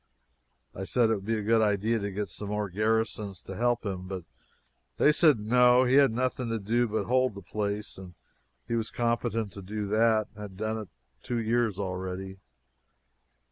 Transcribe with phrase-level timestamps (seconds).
[0.73, 3.85] I said it would be a good idea to get some more garrisons to help
[3.85, 4.23] him; but
[4.97, 8.15] they said no, he had nothing to do but hold the place, and
[8.67, 10.89] he was competent to do that, had done it
[11.21, 12.39] two years already.